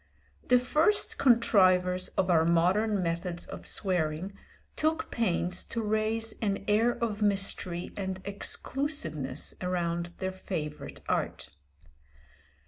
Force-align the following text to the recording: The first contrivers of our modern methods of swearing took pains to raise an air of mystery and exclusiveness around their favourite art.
The 0.47 0.57
first 0.57 1.19
contrivers 1.19 2.07
of 2.17 2.31
our 2.31 2.43
modern 2.43 3.03
methods 3.03 3.45
of 3.45 3.67
swearing 3.67 4.33
took 4.75 5.11
pains 5.11 5.63
to 5.65 5.81
raise 5.83 6.33
an 6.41 6.65
air 6.67 6.97
of 7.03 7.21
mystery 7.21 7.93
and 7.95 8.19
exclusiveness 8.25 9.53
around 9.61 10.15
their 10.17 10.31
favourite 10.31 11.01
art. 11.07 11.49